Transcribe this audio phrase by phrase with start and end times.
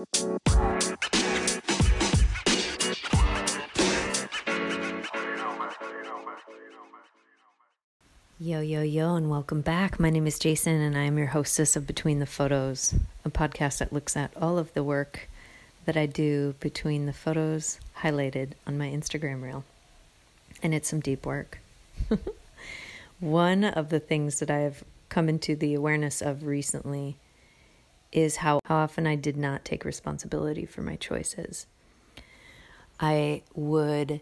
[0.00, 0.06] Yo,
[8.60, 10.00] yo, yo, and welcome back.
[10.00, 12.94] My name is Jason, and I am your hostess of Between the Photos,
[13.26, 15.28] a podcast that looks at all of the work
[15.84, 19.64] that I do between the photos highlighted on my Instagram reel.
[20.62, 21.58] And it's some deep work.
[23.20, 27.16] One of the things that I have come into the awareness of recently
[28.12, 31.66] is how, how often I did not take responsibility for my choices.
[32.98, 34.20] I would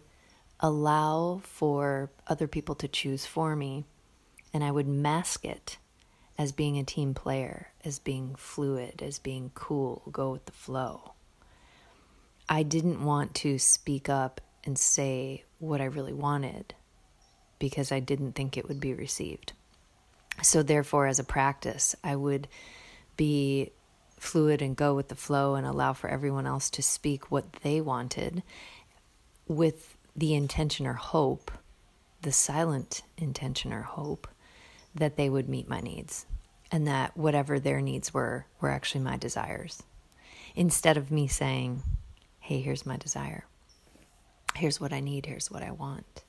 [0.61, 3.84] allow for other people to choose for me
[4.52, 5.78] and I would mask it
[6.37, 11.12] as being a team player, as being fluid, as being cool, go with the flow.
[12.48, 16.75] I didn't want to speak up and say what I really wanted
[17.59, 19.52] because I didn't think it would be received.
[20.42, 22.47] So, therefore, as a practice, I would
[23.16, 23.73] be
[24.18, 27.80] fluid and go with the flow and allow for everyone else to speak what they
[27.80, 28.42] wanted
[29.47, 31.50] with the intention or hope,
[32.22, 34.28] the silent intention or hope,
[34.94, 36.27] that they would meet my needs
[36.70, 39.83] and that whatever their needs were were actually my desires.
[40.55, 41.82] Instead of me saying,
[42.41, 43.44] hey, here's my desire,
[44.55, 46.25] here's what I need, here's what I want.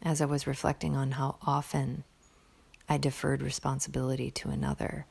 [0.00, 2.04] As I was reflecting on how often
[2.88, 5.06] I deferred responsibility to another,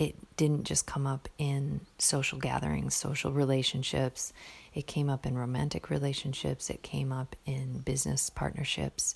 [0.00, 4.32] it didn't just come up in social gatherings, social relationships.
[4.72, 6.70] It came up in romantic relationships.
[6.70, 9.14] It came up in business partnerships.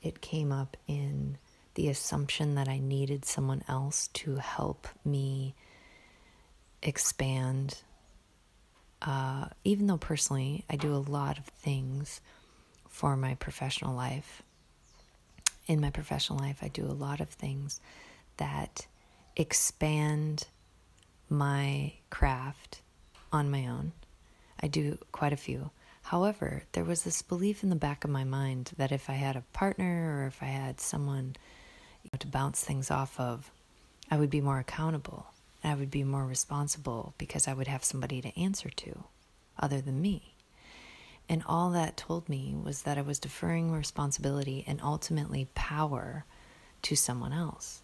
[0.00, 1.38] It came up in
[1.74, 5.56] the assumption that I needed someone else to help me
[6.84, 7.82] expand.
[9.02, 12.20] Uh, even though personally I do a lot of things
[12.88, 14.44] for my professional life,
[15.66, 17.80] in my professional life, I do a lot of things
[18.36, 18.86] that
[19.36, 20.46] expand
[21.28, 22.80] my craft
[23.32, 23.92] on my own.
[24.60, 25.70] I do quite a few.
[26.04, 29.36] However, there was this belief in the back of my mind that if I had
[29.36, 31.36] a partner or if I had someone
[32.02, 33.50] you know, to bounce things off of,
[34.10, 35.26] I would be more accountable.
[35.64, 39.04] I would be more responsible because I would have somebody to answer to
[39.58, 40.36] other than me.
[41.28, 46.24] And all that told me was that I was deferring responsibility and ultimately power
[46.82, 47.82] to someone else.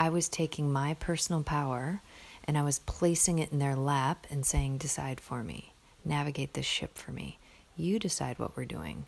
[0.00, 2.00] I was taking my personal power
[2.44, 5.74] and I was placing it in their lap and saying, Decide for me,
[6.06, 7.38] navigate this ship for me.
[7.76, 9.04] You decide what we're doing.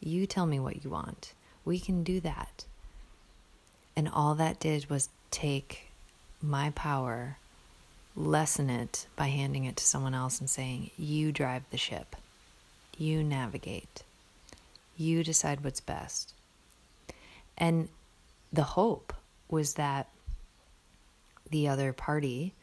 [0.00, 1.32] You tell me what you want.
[1.64, 2.66] We can do that.
[3.96, 5.88] And all that did was take
[6.42, 7.38] my power,
[8.14, 12.16] lessen it by handing it to someone else and saying, You drive the ship,
[12.98, 14.02] you navigate,
[14.98, 16.34] you decide what's best.
[17.56, 17.88] And
[18.52, 19.14] the hope
[19.48, 20.08] was that
[21.50, 22.54] the other party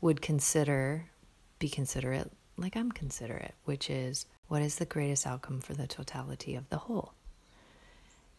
[0.00, 1.06] would consider,
[1.58, 6.54] be considerate like I'm considerate, which is what is the greatest outcome for the totality
[6.54, 7.12] of the whole?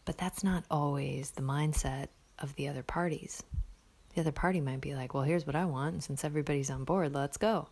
[0.04, 2.08] But that's not always the mindset
[2.38, 3.42] of the other parties.
[4.14, 5.94] The other party might be like, well, here's what I want.
[5.94, 7.68] And since everybody's on board, let's go.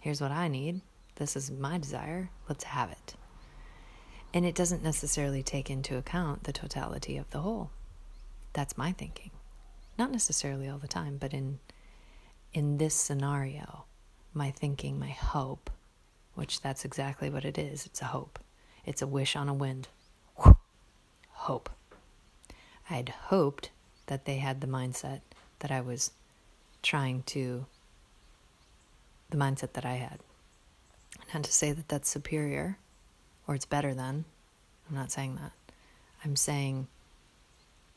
[0.00, 0.80] Here's what I need.
[1.16, 2.30] This is my desire.
[2.48, 3.14] Let's have it.
[4.34, 7.70] And it doesn't necessarily take into account the totality of the whole.
[8.52, 9.30] That's my thinking.
[10.02, 11.60] Not necessarily all the time, but in
[12.52, 13.84] in this scenario,
[14.34, 15.70] my thinking, my hope,
[16.34, 17.86] which that's exactly what it is.
[17.86, 18.40] It's a hope.
[18.84, 19.86] It's a wish on a wind.
[21.30, 21.70] Hope.
[22.90, 23.70] I'd hoped
[24.06, 25.20] that they had the mindset
[25.60, 26.10] that I was
[26.82, 27.66] trying to,
[29.30, 30.18] the mindset that I had.
[31.32, 32.76] Not to say that that's superior
[33.46, 34.24] or it's better than.
[34.88, 35.52] I'm not saying that.
[36.24, 36.88] I'm saying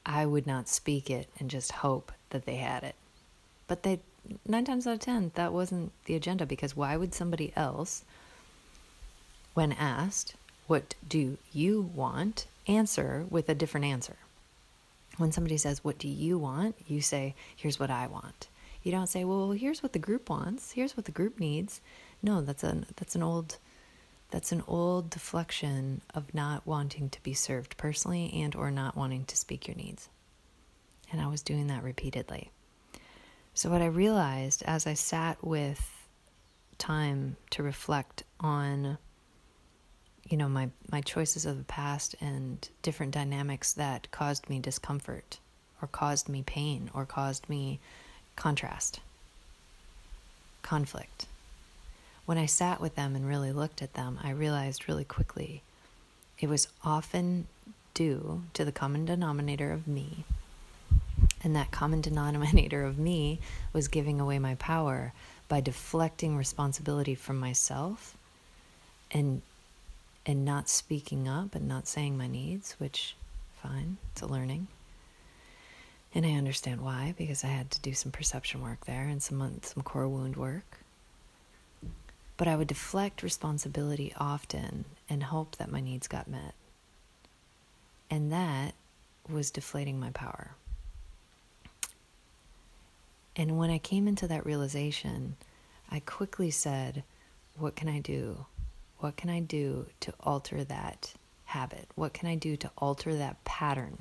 [0.06, 2.96] I would not speak it and just hope that they had it.
[3.68, 4.00] But they,
[4.48, 8.04] nine times out of ten, that wasn't the agenda because why would somebody else,
[9.54, 10.36] when asked,
[10.68, 12.48] What do you want?
[12.68, 14.18] answer with a different answer?
[15.18, 16.76] when somebody says, What do you want?
[16.88, 18.48] you say, Here's what I want.
[18.84, 21.82] You don't say, Well, here's what the group wants, here's what the group needs.
[22.22, 23.58] No, that's an that's an old
[24.32, 29.26] that's an old deflection of not wanting to be served personally and or not wanting
[29.26, 30.10] to speak your needs.
[31.12, 32.52] And I was doing that repeatedly.
[33.54, 36.08] So what I realized as I sat with
[36.78, 38.98] time to reflect on
[40.30, 45.40] you know my my choices of the past and different dynamics that caused me discomfort
[45.82, 47.80] or caused me pain or caused me
[48.36, 49.00] contrast
[50.64, 51.28] conflict
[52.26, 55.62] when i sat with them and really looked at them i realized really quickly
[56.40, 57.48] it was often
[57.94, 60.26] due to the common denominator of me
[61.44, 63.40] and that common denominator of me
[63.72, 65.14] was giving away my power
[65.48, 68.18] by deflecting responsibility from myself
[69.12, 69.42] and
[70.26, 73.16] and not speaking up and not saying my needs, which
[73.62, 74.68] fine, it's a learning.
[76.16, 79.60] And I understand why because I had to do some perception work there and some
[79.62, 80.80] some core wound work.
[82.37, 86.53] But I would deflect responsibility often and hope that my needs got met.
[88.09, 88.73] And that
[89.29, 90.52] was deflating my power.
[93.35, 95.35] And when I came into that realization,
[95.91, 97.03] I quickly said,
[97.58, 98.46] What can I do?
[98.99, 101.14] What can I do to alter that
[101.46, 101.88] habit?
[101.96, 103.99] What can I do to alter that pattern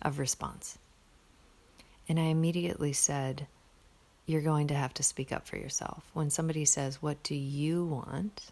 [0.00, 0.78] of response?
[2.08, 3.46] And I immediately said,
[4.26, 6.04] You're going to have to speak up for yourself.
[6.14, 8.50] When somebody says, What do you want?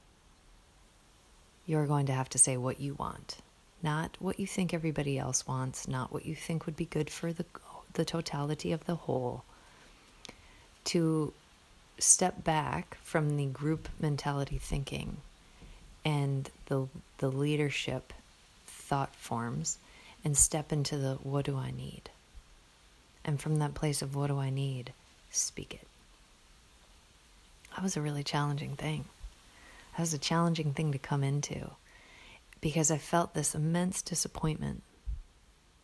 [1.67, 3.39] You're going to have to say what you want,
[3.83, 7.33] not what you think everybody else wants, not what you think would be good for
[7.33, 7.45] the,
[7.95, 9.45] the totality of the whole.
[10.87, 11.33] To
[11.99, 15.19] step back from the group mentality thinking
[16.05, 16.89] and the,
[17.19, 18.13] the leadership
[18.67, 19.79] thought forms
[20.25, 22.11] and step into the what do I need?
[23.25, 24.93] And from that place of what do I need,
[25.31, 25.87] speak it.
[27.75, 29.05] That was a really challenging thing.
[29.93, 31.71] That was a challenging thing to come into
[32.61, 34.83] because I felt this immense disappointment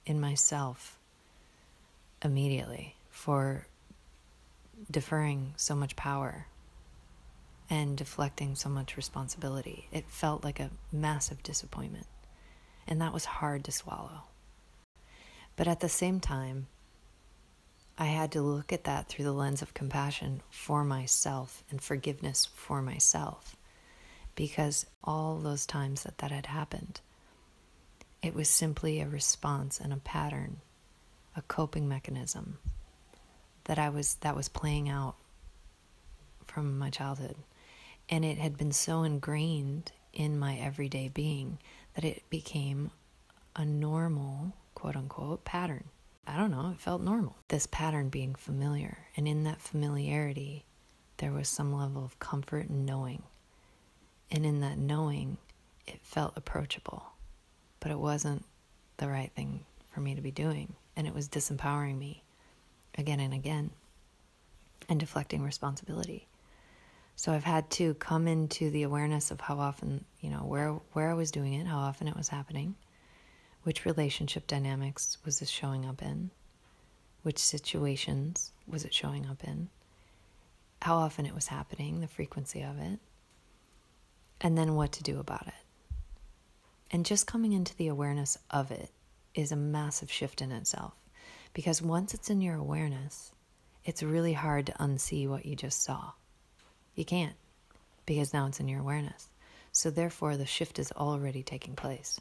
[0.04, 0.98] in myself
[2.22, 3.66] immediately for
[4.90, 6.46] deferring so much power
[7.68, 9.88] and deflecting so much responsibility.
[9.90, 12.06] It felt like a massive disappointment,
[12.86, 14.24] and that was hard to swallow.
[15.56, 16.66] But at the same time,
[17.98, 22.44] I had to look at that through the lens of compassion for myself and forgiveness
[22.44, 23.56] for myself.
[24.34, 27.00] Because all those times that that had happened,
[28.22, 30.58] it was simply a response and a pattern,
[31.34, 32.58] a coping mechanism
[33.64, 35.16] that I was that was playing out
[36.46, 37.36] from my childhood.
[38.08, 41.58] And it had been so ingrained in my everyday being
[41.94, 42.90] that it became
[43.56, 45.84] a normal, quote unquote, pattern.
[46.26, 47.36] I don't know, it felt normal.
[47.48, 48.98] This pattern being familiar.
[49.16, 50.64] And in that familiarity,
[51.18, 53.22] there was some level of comfort and knowing.
[54.30, 55.38] And in that knowing,
[55.86, 57.04] it felt approachable.
[57.78, 58.44] But it wasn't
[58.96, 60.74] the right thing for me to be doing.
[60.96, 62.24] And it was disempowering me
[62.98, 63.70] again and again
[64.88, 66.26] and deflecting responsibility.
[67.14, 71.10] So I've had to come into the awareness of how often, you know, where where
[71.10, 72.74] I was doing it, how often it was happening,
[73.66, 76.30] which relationship dynamics was this showing up in?
[77.24, 79.70] Which situations was it showing up in?
[80.82, 83.00] How often it was happening, the frequency of it,
[84.40, 85.64] and then what to do about it.
[86.92, 88.90] And just coming into the awareness of it
[89.34, 90.94] is a massive shift in itself.
[91.52, 93.32] Because once it's in your awareness,
[93.84, 96.12] it's really hard to unsee what you just saw.
[96.94, 97.34] You can't,
[98.06, 99.26] because now it's in your awareness.
[99.72, 102.20] So, therefore, the shift is already taking place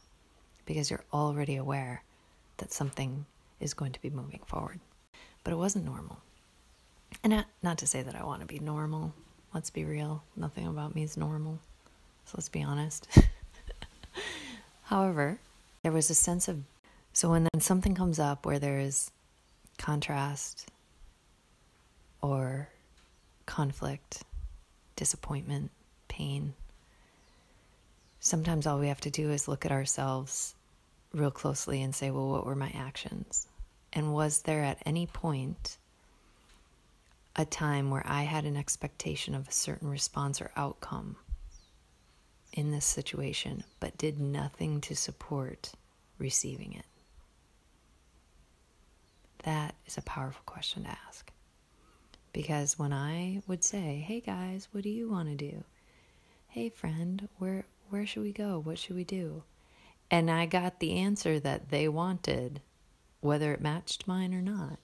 [0.66, 2.04] because you're already aware
[2.58, 3.26] that something
[3.60, 4.80] is going to be moving forward.
[5.44, 6.20] But it wasn't normal.
[7.24, 9.14] And not, not to say that I want to be normal.
[9.54, 10.24] Let's be real.
[10.36, 11.60] Nothing about me is normal.
[12.26, 13.08] So let's be honest.
[14.84, 15.40] However,
[15.84, 16.64] there was a sense of
[17.14, 19.10] so when then something comes up where there is
[19.78, 20.68] contrast
[22.22, 22.68] or
[23.46, 24.24] conflict,
[24.98, 25.72] disappointment,
[26.10, 26.56] pain,
[28.26, 30.56] sometimes all we have to do is look at ourselves
[31.14, 33.46] real closely and say, well, what were my actions?
[33.94, 35.78] And was there at any point
[37.36, 41.18] a time where I had an expectation of a certain response or outcome
[42.52, 45.74] in this situation, but did nothing to support
[46.18, 46.86] receiving it?
[49.44, 51.32] That is a powerful question to ask.
[52.34, 55.64] Because when I would say, "Hey guys, what do you want to do?"
[56.48, 58.60] "Hey friend, where where should we go?
[58.60, 59.44] What should we do?"
[60.12, 62.62] And I got the answer that they wanted,
[63.22, 64.80] whether it matched mine or not.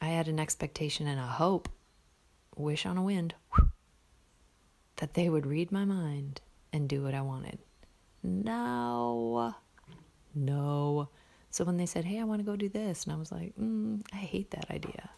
[0.00, 1.68] I had an expectation and a hope,
[2.56, 3.34] wish on a wind,
[4.96, 6.40] that they would read my mind
[6.72, 7.58] and do what I wanted.
[8.22, 9.54] No,
[10.34, 11.08] no.
[11.50, 13.54] So when they said, hey, I want to go do this, and I was like,
[13.56, 15.10] mm, I hate that idea.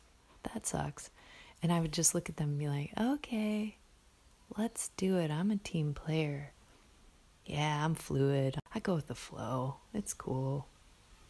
[0.53, 1.11] That sucks.
[1.63, 3.79] And I would just look at them and be like, okay,
[4.57, 5.31] let's do it.
[5.31, 6.53] I'm a team player.
[7.45, 8.59] Yeah, I'm fluid.
[8.75, 9.77] I go with the flow.
[9.95, 10.67] It's cool.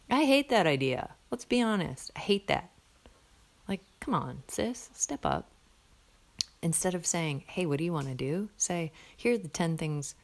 [0.09, 1.11] I hate that idea.
[1.31, 2.11] Let's be honest.
[2.15, 2.71] I hate that.
[3.67, 5.49] Like, come on, sis, step up.
[6.61, 8.49] Instead of saying, hey, what do you want to do?
[8.57, 10.15] Say, here are the 10 things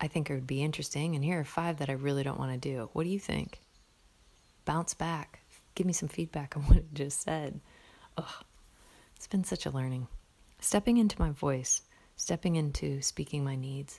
[0.00, 2.58] I think would be interesting, and here are five that I really don't want to
[2.58, 2.90] do.
[2.92, 3.60] What do you think?
[4.70, 5.40] bounce back.
[5.74, 7.60] Give me some feedback on what it just said.
[8.16, 8.44] Ugh,
[9.16, 10.06] it's been such a learning.
[10.60, 11.82] stepping into my voice,
[12.20, 13.98] stepping into speaking my needs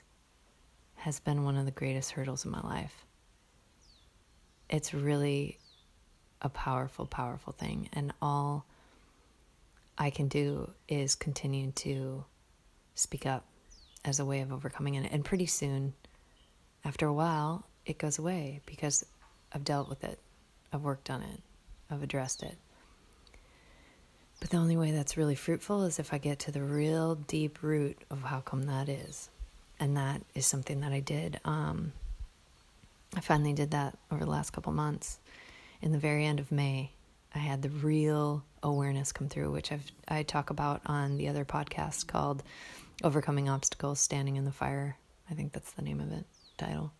[0.94, 3.04] has been one of the greatest hurdles in my life.
[4.70, 5.58] It's really
[6.40, 7.88] a powerful, powerful thing.
[7.92, 8.64] And all
[9.98, 12.24] I can do is continue to
[12.94, 13.44] speak up
[14.04, 15.10] as a way of overcoming it.
[15.10, 15.92] And pretty soon,
[16.84, 19.04] after a while, it goes away because
[19.52, 20.20] I've dealt with it,
[20.72, 21.40] I've worked on it,
[21.90, 22.56] I've addressed it.
[24.42, 27.62] But the only way that's really fruitful is if I get to the real deep
[27.62, 29.30] root of how come that is.
[29.78, 31.38] And that is something that I did.
[31.44, 31.92] Um,
[33.14, 35.20] I finally did that over the last couple months.
[35.80, 36.90] In the very end of May,
[37.32, 41.44] I had the real awareness come through, which I've I talk about on the other
[41.44, 42.42] podcast called
[43.04, 44.96] "Overcoming Obstacles: Standing in the Fire."
[45.30, 46.26] I think that's the name of it
[46.58, 46.90] title.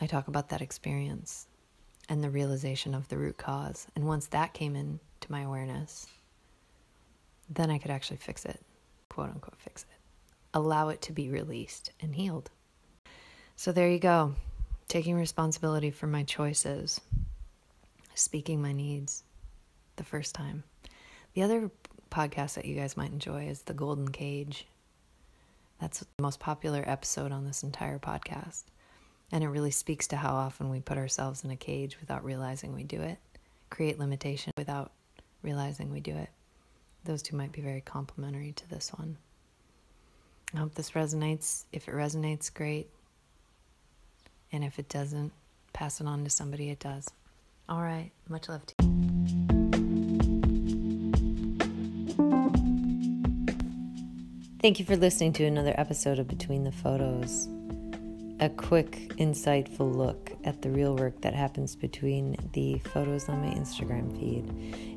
[0.00, 1.48] I talk about that experience
[2.08, 6.06] and the realization of the root cause, and once that came into my awareness,
[7.50, 8.60] then I could actually fix it,
[9.08, 9.98] quote unquote, fix it,
[10.54, 12.50] allow it to be released and healed.
[13.56, 14.34] So there you go,
[14.88, 17.00] taking responsibility for my choices,
[18.14, 19.24] speaking my needs
[19.96, 20.62] the first time.
[21.34, 21.70] The other
[22.10, 24.66] podcast that you guys might enjoy is The Golden Cage.
[25.80, 28.64] That's the most popular episode on this entire podcast.
[29.32, 32.74] And it really speaks to how often we put ourselves in a cage without realizing
[32.74, 33.18] we do it,
[33.70, 34.92] create limitation without
[35.42, 36.30] realizing we do it.
[37.04, 39.16] Those two might be very complementary to this one.
[40.54, 41.64] I hope this resonates.
[41.72, 42.90] If it resonates, great.
[44.52, 45.32] And if it doesn't,
[45.72, 47.08] pass it on to somebody it does.
[47.68, 48.10] All right.
[48.28, 48.90] Much love to you.
[54.60, 57.48] Thank you for listening to another episode of Between the Photos.
[58.40, 63.52] A quick, insightful look at the real work that happens between the photos on my
[63.52, 64.48] Instagram feed.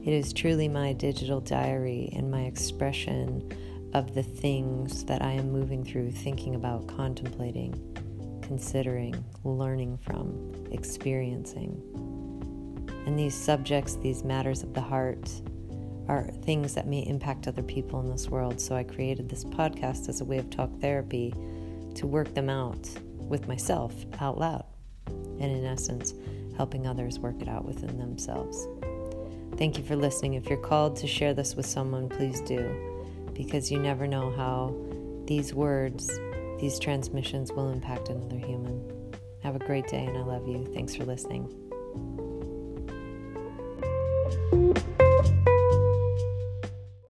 [0.02, 3.52] It is truly my digital diary and my expression
[3.94, 7.74] of the things that I am moving through, thinking about, contemplating,
[8.44, 11.82] considering, learning from, experiencing.
[13.06, 15.30] And these subjects, these matters of the heart,
[16.08, 18.62] are things that may impact other people in this world.
[18.62, 21.34] So I created this podcast as a way of talk therapy
[21.96, 22.90] to work them out
[23.28, 24.66] with myself out loud
[25.08, 26.14] and in essence,
[26.56, 28.68] helping others work it out within themselves.
[29.58, 30.34] Thank you for listening.
[30.34, 34.76] If you're called to share this with someone, please do, because you never know how
[35.26, 36.08] these words,
[36.60, 38.82] these transmissions will impact another human.
[39.42, 40.66] Have a great day, and I love you.
[40.74, 41.63] Thanks for listening.